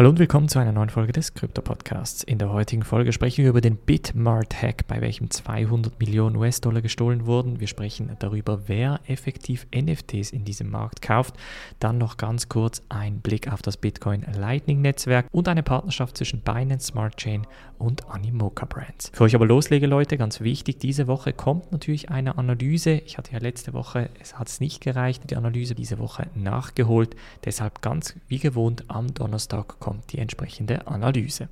[0.00, 2.22] Hallo und willkommen zu einer neuen Folge des Krypto-Podcasts.
[2.22, 7.26] In der heutigen Folge sprechen wir über den Bitmart-Hack, bei welchem 200 Millionen US-Dollar gestohlen
[7.26, 7.60] wurden.
[7.60, 11.34] Wir sprechen darüber, wer effektiv NFTs in diesem Markt kauft.
[11.80, 16.86] Dann noch ganz kurz ein Blick auf das Bitcoin Lightning-Netzwerk und eine Partnerschaft zwischen Binance
[16.86, 17.46] Smart Chain
[17.78, 19.10] und Animoca Brands.
[19.12, 23.02] Für euch aber loslege, Leute, ganz wichtig, diese Woche kommt natürlich eine Analyse.
[23.04, 27.16] Ich hatte ja letzte Woche, es hat es nicht gereicht, die Analyse diese Woche nachgeholt.
[27.44, 31.48] Deshalb ganz wie gewohnt am Donnerstag kommt kommt die entsprechende Analyse.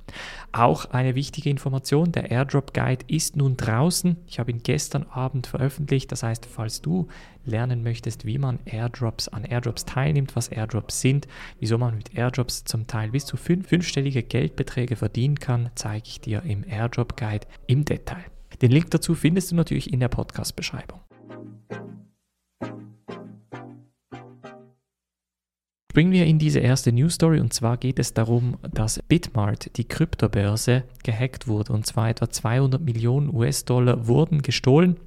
[0.53, 4.15] Auch eine wichtige Information, der Airdrop Guide ist nun draußen.
[4.27, 7.09] Ich habe ihn gestern Abend veröffentlicht, das heißt, falls du
[7.43, 11.27] lernen möchtest, wie man Airdrops an Airdrops teilnimmt, was Airdrops sind,
[11.59, 16.21] wieso man mit Airdrops zum Teil bis zu fünf, fünfstellige Geldbeträge verdienen kann, zeige ich
[16.21, 18.23] dir im Airdrop Guide im Detail.
[18.61, 21.01] Den Link dazu findest du natürlich in der Podcast-Beschreibung.
[25.91, 29.85] Springen wir in diese erste News Story und zwar geht es darum, dass Bitmart, die
[29.87, 34.97] Kryptobörse, gehackt wurde und zwar etwa 200 Millionen US-Dollar wurden gestohlen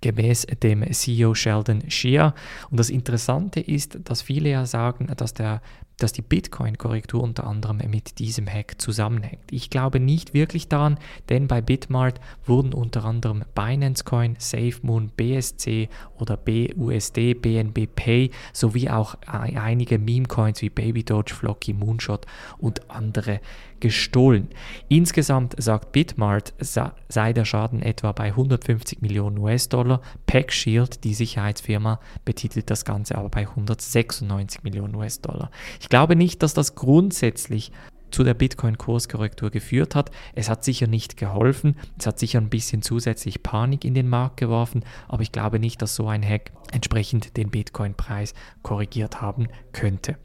[0.00, 2.34] gemäß dem CEO Sheldon Shea.
[2.70, 5.62] Und das Interessante ist, dass viele ja sagen, dass der
[5.98, 9.44] dass die Bitcoin-Korrektur unter anderem mit diesem Hack zusammenhängt.
[9.50, 15.88] Ich glaube nicht wirklich daran, denn bei Bitmart wurden unter anderem Binance Coin, SafeMoon, BSC
[16.18, 22.26] oder BUSD, BNB Pay sowie auch einige Meme-Coins wie Baby Doge, Flocky, Moonshot
[22.58, 23.40] und andere
[23.80, 24.48] gestohlen.
[24.88, 30.00] Insgesamt sagt Bitmart, sei der Schaden etwa bei 150 Millionen US-Dollar.
[30.24, 35.50] PackShield, die Sicherheitsfirma, betitelt das Ganze aber bei 196 Millionen US-Dollar.
[35.84, 37.70] Ich glaube nicht, dass das grundsätzlich
[38.14, 40.12] zu der Bitcoin-Kurskorrektur geführt hat.
[40.34, 44.36] Es hat sicher nicht geholfen, es hat sicher ein bisschen zusätzlich Panik in den Markt
[44.36, 50.16] geworfen, aber ich glaube nicht, dass so ein Hack entsprechend den Bitcoin-Preis korrigiert haben könnte.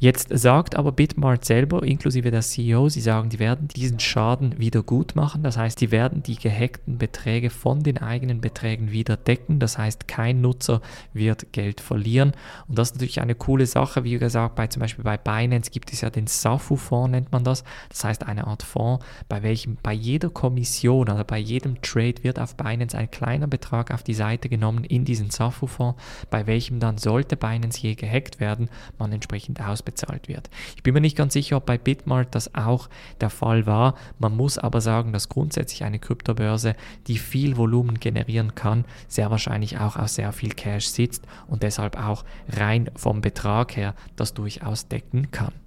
[0.00, 4.82] Jetzt sagt aber Bitmart selber, inklusive der CEO, sie sagen, die werden diesen Schaden wieder
[4.82, 5.42] gut machen.
[5.42, 9.58] Das heißt, die werden die gehackten Beträge von den eigenen Beträgen wieder decken.
[9.58, 10.80] Das heißt, kein Nutzer
[11.12, 12.32] wird Geld verlieren.
[12.68, 14.04] Und das ist natürlich eine coole Sache.
[14.04, 17.64] Wie gesagt, bei, zum Beispiel bei Binance gibt es ja den Safu-Fonds, nennt man das.
[17.88, 22.38] Das heißt, eine Art Fonds, bei welchem bei jeder Kommission, also bei jedem Trade wird
[22.38, 26.00] auf Binance ein kleiner Betrag auf die Seite genommen in diesen Safu-Fonds
[26.30, 30.50] bei welchem dann sollte Binance je gehackt werden, man entsprechend ausbezahlt wird.
[30.76, 32.88] Ich bin mir nicht ganz sicher, ob bei Bitmart das auch
[33.20, 33.94] der Fall war.
[34.18, 36.74] Man muss aber sagen, dass grundsätzlich eine Kryptobörse,
[37.06, 41.98] die viel Volumen generieren kann, sehr wahrscheinlich auch auf sehr viel Cash sitzt und deshalb
[41.98, 45.61] auch rein vom Betrag her das durchaus decken kann.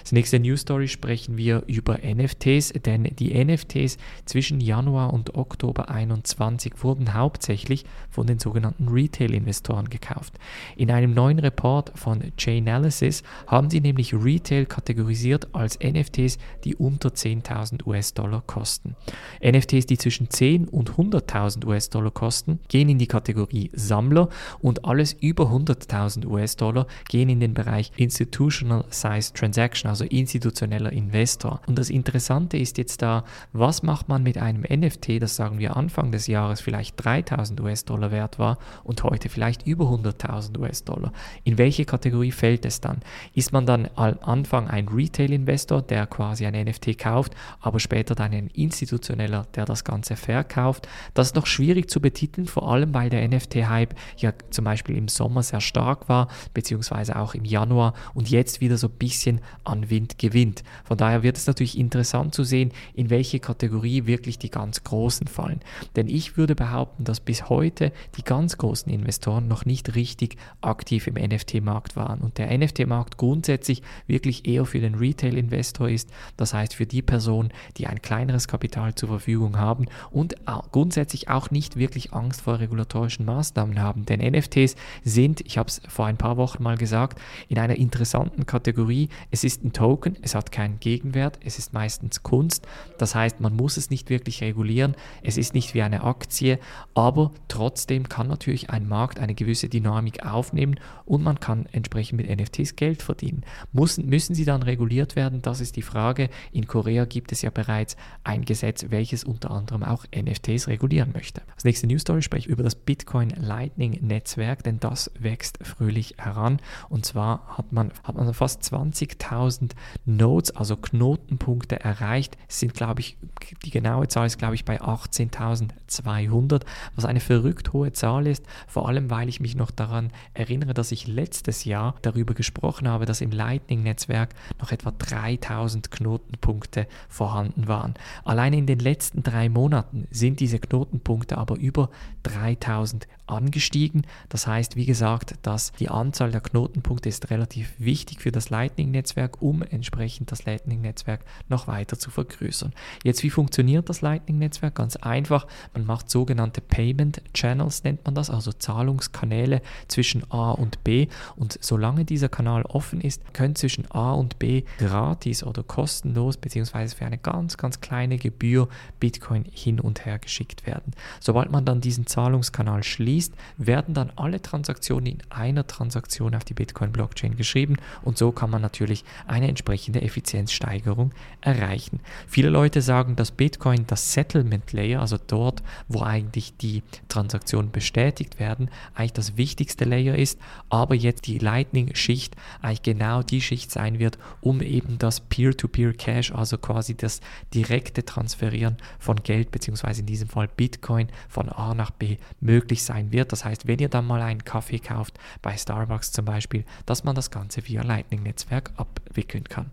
[0.00, 5.86] Als nächste News Story sprechen wir über NFTs, denn die NFTs zwischen Januar und Oktober
[5.86, 10.34] 2021 wurden hauptsächlich von den sogenannten Retail-Investoren gekauft.
[10.76, 17.10] In einem neuen Report von Chainalysis haben sie nämlich Retail kategorisiert als NFTs, die unter
[17.10, 18.96] 10.000 US-Dollar kosten.
[19.44, 24.28] NFTs, die zwischen 10 und 100.000 US-Dollar kosten, gehen in die Kategorie Sammler
[24.60, 29.32] und alles über 100.000 US-Dollar gehen in den Bereich Institutional Size
[29.80, 31.60] Transaction, also institutioneller Investor.
[31.66, 35.76] Und das Interessante ist jetzt da, was macht man mit einem NFT, das sagen wir
[35.76, 41.12] Anfang des Jahres vielleicht 3000 US-Dollar wert war und heute vielleicht über 100.000 US-Dollar.
[41.44, 43.00] In welche Kategorie fällt es dann?
[43.34, 48.32] Ist man dann am Anfang ein Retail-Investor, der quasi ein NFT kauft, aber später dann
[48.32, 50.88] ein institutioneller, der das Ganze verkauft?
[51.14, 55.08] Das ist noch schwierig zu betiteln, vor allem weil der NFT-Hype ja zum Beispiel im
[55.08, 59.90] Sommer sehr stark war, beziehungsweise auch im Januar und jetzt wieder so ein bisschen an
[59.90, 60.62] Wind gewinnt.
[60.84, 65.26] Von daher wird es natürlich interessant zu sehen, in welche Kategorie wirklich die ganz Großen
[65.26, 65.60] fallen.
[65.96, 71.06] Denn ich würde behaupten, dass bis heute die ganz großen Investoren noch nicht richtig aktiv
[71.06, 76.74] im NFT-Markt waren und der NFT-Markt grundsätzlich wirklich eher für den Retail-Investor ist, das heißt
[76.74, 80.34] für die Personen, die ein kleineres Kapital zur Verfügung haben und
[80.72, 84.06] grundsätzlich auch nicht wirklich Angst vor regulatorischen Maßnahmen haben.
[84.06, 88.46] Denn NFTs sind, ich habe es vor ein paar Wochen mal gesagt, in einer interessanten
[88.46, 89.08] Kategorie.
[89.30, 92.66] Es ist ein ein Token, es hat keinen Gegenwert, es ist meistens Kunst.
[92.98, 96.58] Das heißt, man muss es nicht wirklich regulieren, es ist nicht wie eine Aktie,
[96.94, 102.28] aber trotzdem kann natürlich ein Markt eine gewisse Dynamik aufnehmen und man kann entsprechend mit
[102.28, 103.44] NFTs Geld verdienen.
[103.72, 105.42] Müssen, müssen sie dann reguliert werden?
[105.42, 106.28] Das ist die Frage.
[106.52, 111.42] In Korea gibt es ja bereits ein Gesetz, welches unter anderem auch NFTs regulieren möchte.
[111.54, 116.14] Als nächste News Story spreche ich über das Bitcoin Lightning Netzwerk, denn das wächst fröhlich
[116.18, 116.58] heran.
[116.88, 119.72] Und zwar hat man, hat man fast 20.000 18.000
[120.04, 122.36] Nodes, also Knotenpunkte erreicht.
[122.48, 123.16] Sind, glaube ich,
[123.64, 126.62] die genaue Zahl ist, glaube ich, bei 18.200,
[126.94, 130.92] was eine verrückt hohe Zahl ist, vor allem weil ich mich noch daran erinnere, dass
[130.92, 137.94] ich letztes Jahr darüber gesprochen habe, dass im Lightning-Netzwerk noch etwa 3000 Knotenpunkte vorhanden waren.
[138.24, 141.90] Allein in den letzten drei Monaten sind diese Knotenpunkte aber über
[142.22, 144.02] 3000 angestiegen.
[144.28, 149.29] Das heißt, wie gesagt, dass die Anzahl der Knotenpunkte ist relativ wichtig für das Lightning-Netzwerk,
[149.40, 152.72] um entsprechend das Lightning-Netzwerk noch weiter zu vergrößern.
[153.04, 154.74] Jetzt, wie funktioniert das Lightning-Netzwerk?
[154.74, 160.82] Ganz einfach, man macht sogenannte Payment Channels, nennt man das, also Zahlungskanäle zwischen A und
[160.84, 161.08] B.
[161.36, 166.96] Und solange dieser Kanal offen ist, können zwischen A und B gratis oder kostenlos beziehungsweise
[166.96, 168.68] für eine ganz, ganz kleine Gebühr
[168.98, 170.92] Bitcoin hin und her geschickt werden.
[171.20, 176.54] Sobald man dann diesen Zahlungskanal schließt, werden dann alle Transaktionen in einer Transaktion auf die
[176.54, 182.00] Bitcoin-Blockchain geschrieben und so kann man natürlich eine entsprechende Effizienzsteigerung erreichen.
[182.26, 188.38] Viele Leute sagen, dass Bitcoin das Settlement Layer, also dort, wo eigentlich die Transaktionen bestätigt
[188.38, 190.38] werden, eigentlich das wichtigste Layer ist,
[190.68, 196.58] aber jetzt die Lightning-Schicht eigentlich genau die Schicht sein wird, um eben das Peer-to-Peer-Cash, also
[196.58, 197.20] quasi das
[197.54, 203.12] direkte Transferieren von Geld, beziehungsweise in diesem Fall Bitcoin von A nach B möglich sein
[203.12, 203.32] wird.
[203.32, 207.14] Das heißt, wenn ihr dann mal einen Kaffee kauft, bei Starbucks zum Beispiel, dass man
[207.14, 208.72] das Ganze via Lightning-Netzwerk
[209.10, 209.70] abwickeln kann.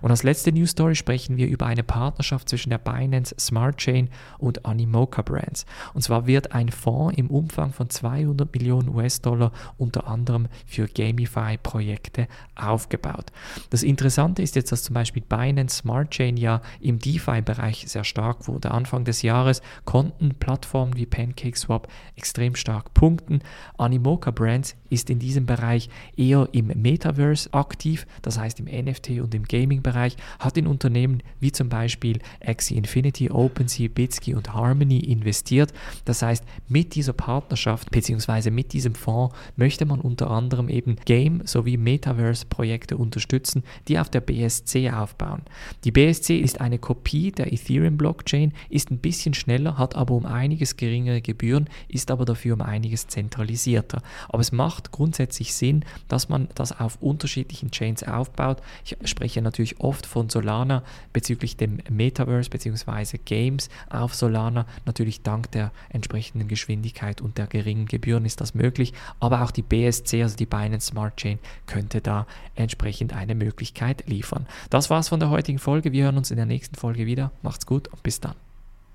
[0.00, 4.08] Und als letzte News Story sprechen wir über eine Partnerschaft zwischen der Binance Smart Chain
[4.38, 5.66] und Animoca Brands.
[5.94, 12.28] Und zwar wird ein Fonds im Umfang von 200 Millionen US-Dollar unter anderem für Gamify-Projekte
[12.54, 13.32] aufgebaut.
[13.70, 18.48] Das Interessante ist jetzt, dass zum Beispiel Binance Smart Chain ja im DeFi-Bereich sehr stark
[18.48, 18.70] wurde.
[18.70, 23.40] Anfang des Jahres konnten Plattformen wie PancakeSwap extrem stark punkten.
[23.78, 29.34] Animoca Brands ist in diesem Bereich eher im Metaverse aktiv, das heißt im NFT und
[29.34, 35.72] im Gaming-Bereich, hat in Unternehmen wie zum Beispiel Axie Infinity, OpenSea, Bitsky und Harmony investiert.
[36.06, 38.50] Das heißt, mit dieser Partnerschaft bzw.
[38.50, 44.22] mit diesem Fonds möchte man unter anderem eben Game- sowie Metaverse-Projekte unterstützen, die auf der
[44.22, 45.42] BSC aufbauen.
[45.84, 50.76] Die BSC ist eine Kopie der Ethereum-Blockchain, ist ein bisschen schneller, hat aber um einiges
[50.76, 54.02] geringere Gebühren, ist aber dafür um einiges zentralisierter.
[54.28, 58.62] Aber es macht grundsätzlich Sinn, dass man das auf unterschiedlichen Chains aufbaut.
[58.84, 63.18] Ich spreche natürlich oft von Solana bezüglich dem Metaverse bzw.
[63.24, 64.66] Games auf Solana.
[64.86, 69.62] Natürlich dank der entsprechenden Geschwindigkeit und der geringen Gebühren ist das möglich, aber auch die
[69.62, 74.46] BSC, also die Binance Smart Chain, könnte da entsprechend eine Möglichkeit liefern.
[74.70, 75.92] Das war's von der heutigen Folge.
[75.92, 77.32] Wir hören uns in der nächsten Folge wieder.
[77.42, 78.34] Macht's gut und bis dann.